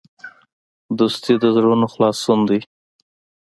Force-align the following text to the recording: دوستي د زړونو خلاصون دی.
دوستي 0.97 1.33
د 1.41 1.43
زړونو 1.55 1.85
خلاصون 1.93 2.39
دی. 2.49 2.59